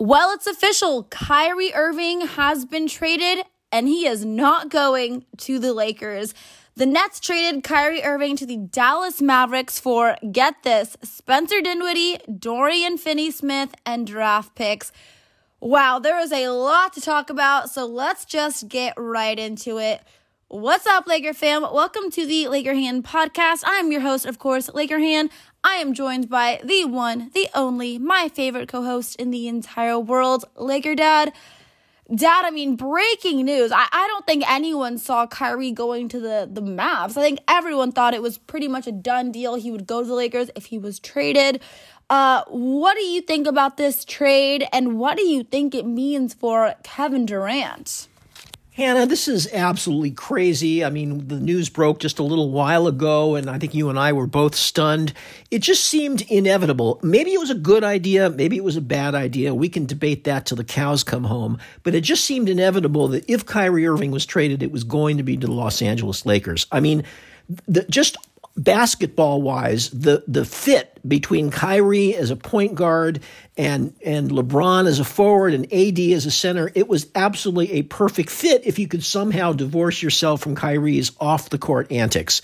[0.00, 1.02] Well, it's official.
[1.10, 6.34] Kyrie Irving has been traded and he is not going to the Lakers.
[6.76, 12.96] The Nets traded Kyrie Irving to the Dallas Mavericks for, get this, Spencer Dinwiddie, Dorian
[12.96, 14.92] Finney Smith, and draft picks.
[15.60, 20.00] Wow, there is a lot to talk about, so let's just get right into it.
[20.46, 21.62] What's up, Laker fam?
[21.62, 23.64] Welcome to the Laker Han podcast.
[23.66, 25.28] I'm your host, of course, Laker Han.
[25.68, 29.98] I am joined by the one, the only, my favorite co host in the entire
[29.98, 31.30] world, Laker Dad.
[32.12, 33.70] Dad, I mean, breaking news.
[33.70, 37.18] I, I don't think anyone saw Kyrie going to the, the Mavs.
[37.18, 39.56] I think everyone thought it was pretty much a done deal.
[39.56, 41.60] He would go to the Lakers if he was traded.
[42.08, 46.32] Uh, what do you think about this trade, and what do you think it means
[46.32, 48.08] for Kevin Durant?
[48.78, 50.84] Hannah, this is absolutely crazy.
[50.84, 53.98] I mean, the news broke just a little while ago, and I think you and
[53.98, 55.12] I were both stunned.
[55.50, 57.00] It just seemed inevitable.
[57.02, 59.52] Maybe it was a good idea, maybe it was a bad idea.
[59.52, 61.58] We can debate that till the cows come home.
[61.82, 65.24] But it just seemed inevitable that if Kyrie Irving was traded, it was going to
[65.24, 66.68] be to the Los Angeles Lakers.
[66.70, 67.02] I mean,
[67.66, 68.16] the, just
[68.58, 73.20] basketball wise, the the fit between Kyrie as a point guard
[73.56, 77.82] and and LeBron as a forward and AD as a center, it was absolutely a
[77.82, 82.42] perfect fit if you could somehow divorce yourself from Kyrie's off the court antics.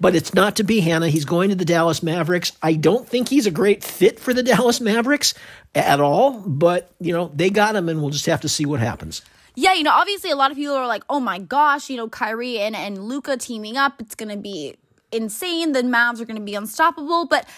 [0.00, 1.08] But it's not to be, Hannah.
[1.08, 2.52] He's going to the Dallas Mavericks.
[2.60, 5.34] I don't think he's a great fit for the Dallas Mavericks
[5.74, 8.80] at all, but you know, they got him and we'll just have to see what
[8.80, 9.22] happens
[9.58, 12.08] yeah, you know, obviously a lot of people are like, oh my gosh, you know,
[12.08, 14.76] Kyrie and, and Luka teaming up, it's going to be
[15.16, 15.72] insane.
[15.72, 17.26] The Mavs are going to be unstoppable.
[17.26, 17.48] But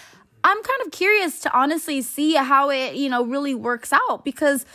[0.43, 4.65] I'm kind of curious to honestly see how it, you know, really works out because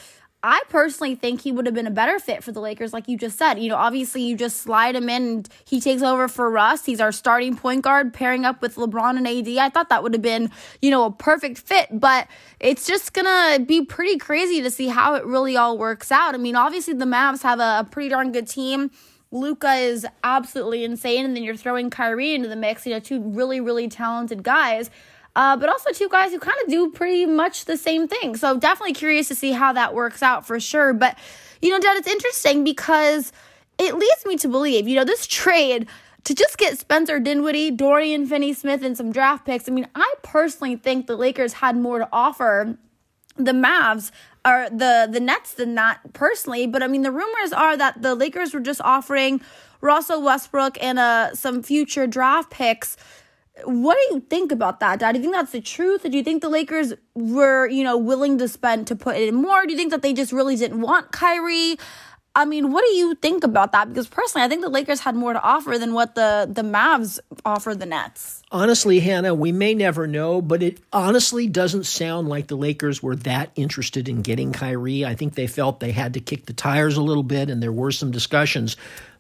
[0.47, 3.17] I personally think he would have been a better fit for the Lakers, like you
[3.17, 3.59] just said.
[3.59, 6.85] You know, obviously you just slide him in and he takes over for Russ.
[6.85, 9.49] He's our starting point guard, pairing up with LeBron and AD.
[9.57, 10.51] I thought that would have been,
[10.83, 12.29] you know, a perfect fit, but
[12.61, 16.35] it's just gonna be pretty crazy to see how it really all works out.
[16.35, 18.91] I mean, obviously the Mavs have a, a pretty darn good team.
[19.35, 22.87] Luka is absolutely insane, and then you're throwing Kyrie into the mix.
[22.87, 24.91] You know, two really, really talented guys,
[25.35, 28.37] uh, but also two guys who kind of do pretty much the same thing.
[28.37, 30.93] So definitely curious to see how that works out for sure.
[30.93, 31.19] But
[31.61, 33.33] you know, Dad, it's interesting because
[33.77, 35.89] it leads me to believe, you know, this trade
[36.23, 39.69] to just get Spencer Dinwiddie, Dorian Finney Smith, and some draft picks.
[39.69, 42.79] I mean, I personally think the Lakers had more to offer
[43.37, 44.11] the Mavs
[44.45, 46.67] or the the Nets than that personally.
[46.67, 49.41] But I mean, the rumors are that the Lakers were just offering
[49.81, 52.97] Russell Westbrook and uh, some future draft picks.
[53.65, 55.13] What do you think about that, Dad?
[55.13, 56.03] Do you think that's the truth?
[56.03, 59.65] Do you think the Lakers were, you know, willing to spend to put in more?
[59.65, 61.77] Do you think that they just really didn't want Kyrie?
[62.37, 63.89] I mean, what do you think about that?
[63.89, 67.21] Because personally, I think the Lakers had more to offer than what the the Mavs
[67.45, 68.43] offer the Nets.
[68.51, 73.15] Honestly, Hannah, we may never know, but it honestly doesn't sound like the Lakers were
[73.17, 75.05] that interested in getting Kyrie.
[75.05, 77.73] I think they felt they had to kick the tires a little bit, and there
[77.73, 78.77] were some discussions.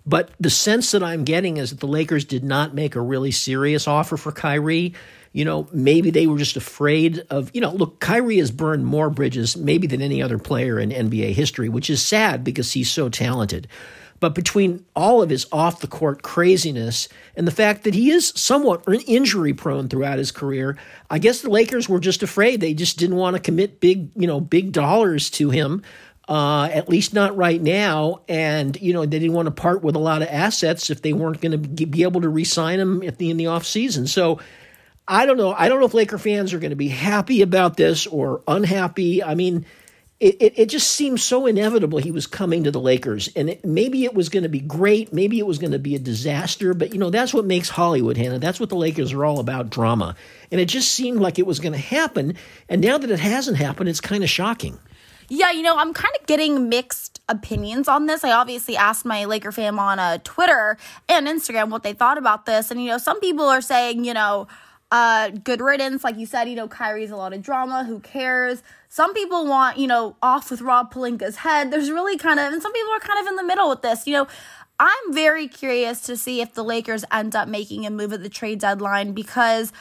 [0.07, 3.31] But the sense that I'm getting is that the Lakers did not make a really
[3.31, 4.95] serious offer for Kyrie
[5.34, 9.11] you know, maybe they were just afraid of, you know, look, Kyrie has burned more
[9.11, 13.09] bridges maybe than any other player in NBA history, which is sad because he's so
[13.09, 13.67] talented.
[14.21, 18.33] But between all of his off the court craziness and the fact that he is
[18.37, 20.78] somewhat injury prone throughout his career,
[21.11, 22.61] I guess the Lakers were just afraid.
[22.61, 25.83] They just didn't want to commit big, you know, big dollars to him.
[26.28, 28.21] Uh, at least not right now.
[28.28, 31.12] And, you know, they didn't want to part with a lot of assets if they
[31.12, 34.09] weren't going to be able to re sign him at the, in the offseason.
[34.09, 34.39] So
[35.07, 35.53] I don't know.
[35.53, 39.23] I don't know if Laker fans are going to be happy about this or unhappy.
[39.23, 39.67] I mean,
[40.19, 43.29] it, it, it, just seems so inevitable he was coming to the Lakers.
[43.37, 45.13] And it, maybe it was going to be great.
[45.13, 46.73] Maybe it was going to be a disaster.
[46.73, 48.39] But, you know, that's what makes Hollywood, Hannah.
[48.39, 50.17] That's what the Lakers are all about drama.
[50.51, 52.37] And it just seemed like it was going to happen.
[52.69, 54.79] And now that it hasn't happened, it's kind of shocking.
[55.29, 58.25] Yeah, you know, I'm kind of getting mixed opinions on this.
[58.25, 60.77] I obviously asked my Laker fam on uh, Twitter
[61.09, 62.71] and Instagram what they thought about this.
[62.71, 64.47] And, you know, some people are saying, you know,
[64.94, 67.82] uh, good riddance, like you said, you know, Kyrie's a lot of drama.
[67.82, 68.62] Who cares?
[68.88, 71.73] Some people want, you know, off with Rob Pelinka's head.
[71.73, 74.06] There's really kind of, and some people are kind of in the middle with this.
[74.06, 74.29] You know,
[74.79, 78.29] I'm very curious to see if the Lakers end up making a move at the
[78.29, 79.73] trade deadline because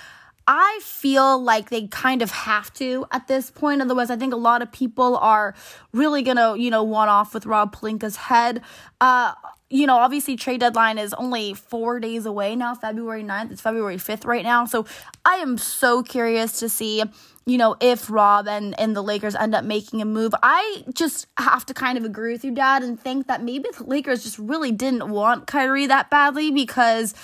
[0.48, 3.84] I feel like they kind of have to at this point.
[3.84, 5.54] Otherwise, I think a lot of people are
[5.92, 8.64] really gonna, you know, want off with Rob Pelinka's head.
[9.00, 9.34] Uh,
[9.74, 13.52] you know, obviously trade deadline is only four days away now, February 9th.
[13.52, 14.66] It's February 5th right now.
[14.66, 14.86] So
[15.26, 17.04] I am so curious to see,
[17.48, 20.36] you know, if Rob and, and the Lakers end up making a move.
[20.44, 23.86] I just have to kind of agree with you, Dad, and think that maybe the
[23.86, 27.16] Lakers just really didn't want Kyrie that badly because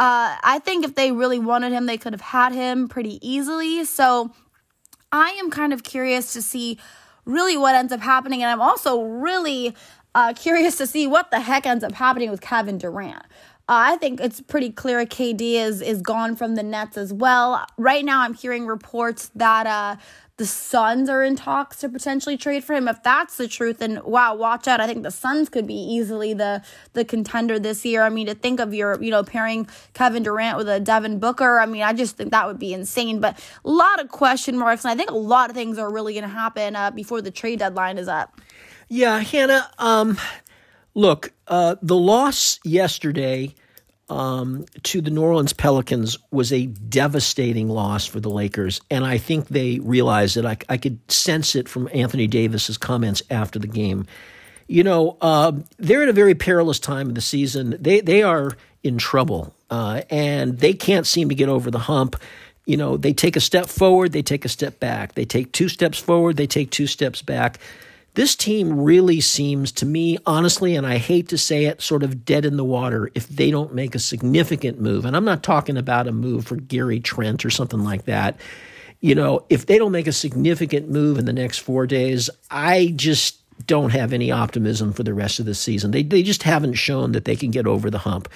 [0.00, 3.84] uh, I think if they really wanted him, they could have had him pretty easily.
[3.84, 4.32] So
[5.12, 6.80] I am kind of curious to see
[7.24, 8.42] really what ends up happening.
[8.42, 9.76] And I'm also really
[10.14, 13.24] uh, curious to see what the heck ends up happening with Kevin Durant.
[13.68, 17.64] Uh, I think it's pretty clear KD is is gone from the Nets as well.
[17.78, 19.96] Right now, I'm hearing reports that uh,
[20.36, 22.88] the Suns are in talks to potentially trade for him.
[22.88, 24.80] If that's the truth, then wow, watch out.
[24.80, 26.62] I think the Suns could be easily the
[26.94, 28.02] the contender this year.
[28.02, 31.60] I mean, to think of your, you know, pairing Kevin Durant with a Devin Booker,
[31.60, 33.20] I mean, I just think that would be insane.
[33.20, 36.14] But a lot of question marks, and I think a lot of things are really
[36.14, 38.40] going to happen uh, before the trade deadline is up.
[38.94, 39.70] Yeah, Hannah.
[39.78, 40.18] Um,
[40.92, 43.54] look, uh, the loss yesterday
[44.10, 49.16] um, to the New Orleans Pelicans was a devastating loss for the Lakers, and I
[49.16, 50.44] think they realized it.
[50.44, 54.04] I, I could sense it from Anthony Davis's comments after the game.
[54.68, 57.78] You know, uh, they're in a very perilous time of the season.
[57.80, 58.50] They they are
[58.82, 62.16] in trouble, uh, and they can't seem to get over the hump.
[62.66, 65.14] You know, they take a step forward, they take a step back.
[65.14, 67.58] They take two steps forward, they take two steps back.
[68.14, 72.26] This team really seems to me, honestly, and I hate to say it, sort of
[72.26, 75.06] dead in the water if they don't make a significant move.
[75.06, 78.38] And I'm not talking about a move for Gary Trent or something like that.
[79.00, 82.92] You know, if they don't make a significant move in the next four days, I
[82.96, 85.90] just don't have any optimism for the rest of the season.
[85.90, 88.28] They, they just haven't shown that they can get over the hump.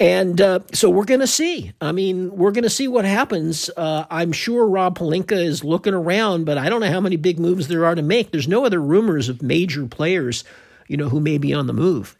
[0.00, 1.72] And uh, so we're going to see.
[1.80, 3.68] I mean, we're going to see what happens.
[3.76, 7.40] Uh, I'm sure Rob Pelinka is looking around, but I don't know how many big
[7.40, 8.30] moves there are to make.
[8.30, 10.44] There's no other rumors of major players,
[10.86, 12.16] you know, who may be on the move.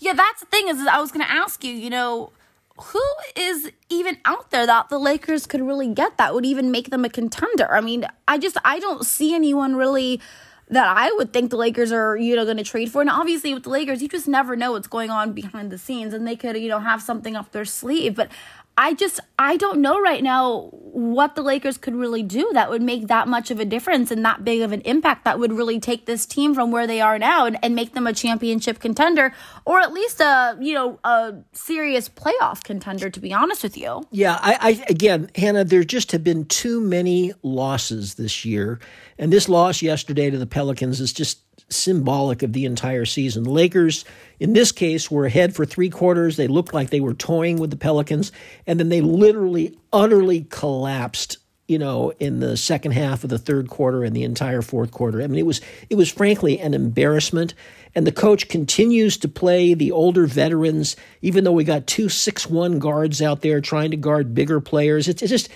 [0.00, 2.32] Yeah, that's the thing is I was going to ask you, you know,
[2.78, 3.02] who
[3.36, 7.04] is even out there that the Lakers could really get that would even make them
[7.04, 7.72] a contender?
[7.72, 10.20] I mean, I just I don't see anyone really
[10.68, 13.00] that I would think the Lakers are, you know, going to trade for.
[13.00, 16.14] And obviously with the Lakers, you just never know what's going on behind the scenes
[16.14, 18.14] and they could, you know, have something up their sleeve.
[18.14, 18.30] But
[18.76, 22.80] I just I don't know right now what the Lakers could really do that would
[22.80, 25.80] make that much of a difference and that big of an impact that would really
[25.80, 29.34] take this team from where they are now and, and make them a championship contender
[29.64, 34.06] or at least a you know a serious playoff contender to be honest with you.
[34.12, 38.78] Yeah, I, I again, Hannah, there just have been too many losses this year,
[39.18, 43.44] and this loss yesterday to the Pelicans is just symbolic of the entire season.
[43.44, 44.04] The Lakers,
[44.38, 46.36] in this case, were ahead for three quarters.
[46.36, 48.32] They looked like they were toying with the Pelicans,
[48.66, 51.38] and then they literally, utterly collapsed.
[51.66, 55.22] You know, in the second half of the third quarter and the entire fourth quarter.
[55.22, 57.54] I mean, it was it was frankly an embarrassment.
[57.94, 62.50] And the coach continues to play the older veterans, even though we got two six
[62.50, 65.08] one guards out there trying to guard bigger players.
[65.08, 65.48] It's, it's just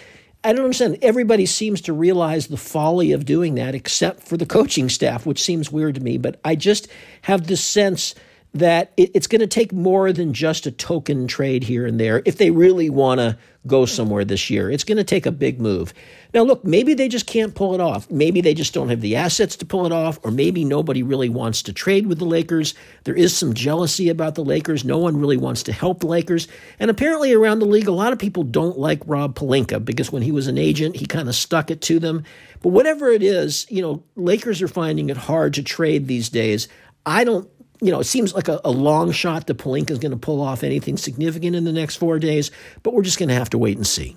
[0.44, 0.98] I don't understand.
[1.02, 5.42] Everybody seems to realize the folly of doing that, except for the coaching staff, which
[5.42, 6.16] seems weird to me.
[6.16, 6.88] But I just
[7.22, 8.14] have this sense
[8.54, 12.22] that it, it's going to take more than just a token trade here and there
[12.24, 14.70] if they really want to go somewhere this year.
[14.70, 15.92] It's going to take a big move.
[16.32, 18.10] Now, look, maybe they just can't pull it off.
[18.10, 21.28] Maybe they just don't have the assets to pull it off, or maybe nobody really
[21.28, 22.74] wants to trade with the Lakers.
[23.04, 24.84] There is some jealousy about the Lakers.
[24.84, 26.48] No one really wants to help the Lakers.
[26.78, 30.22] And apparently, around the league, a lot of people don't like Rob Pelinka because when
[30.22, 32.24] he was an agent, he kind of stuck it to them.
[32.62, 36.68] But whatever it is, you know, Lakers are finding it hard to trade these days.
[37.06, 37.48] I don't
[37.80, 40.40] you know, it seems like a, a long shot that Pelinka is going to pull
[40.40, 42.50] off anything significant in the next four days,
[42.82, 44.16] but we're just going to have to wait and see.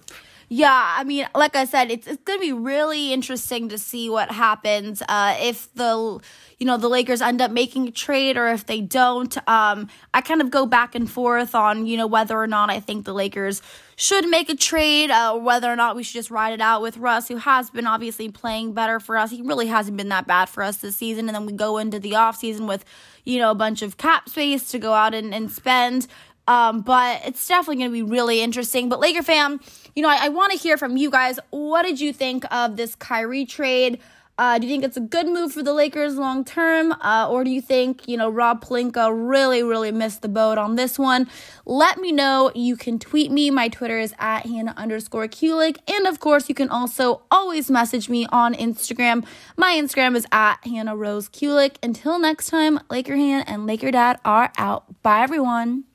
[0.53, 4.09] Yeah, I mean, like I said, it's it's going to be really interesting to see
[4.09, 6.19] what happens uh, if the
[6.59, 9.37] you know the Lakers end up making a trade or if they don't.
[9.47, 12.81] Um, I kind of go back and forth on you know whether or not I
[12.81, 13.61] think the Lakers
[13.95, 16.97] should make a trade, uh, whether or not we should just ride it out with
[16.97, 19.31] Russ, who has been obviously playing better for us.
[19.31, 21.97] He really hasn't been that bad for us this season, and then we go into
[21.97, 22.83] the off season with
[23.23, 26.07] you know a bunch of cap space to go out and, and spend.
[26.51, 28.89] Um, but it's definitely going to be really interesting.
[28.89, 29.61] But Laker fam,
[29.95, 31.39] you know, I, I want to hear from you guys.
[31.51, 33.99] What did you think of this Kyrie trade?
[34.37, 36.91] Uh, do you think it's a good move for the Lakers long term?
[36.93, 40.75] Uh, or do you think, you know, Rob Pelinka really, really missed the boat on
[40.75, 41.29] this one?
[41.65, 42.51] Let me know.
[42.53, 43.49] You can tweet me.
[43.49, 45.77] My Twitter is at Hannah underscore Kulik.
[45.87, 49.25] And of course, you can also always message me on Instagram.
[49.55, 51.75] My Instagram is at Hannah Rose Kulik.
[51.81, 55.01] Until next time, Laker Han and Laker Dad are out.
[55.01, 55.85] Bye, everyone.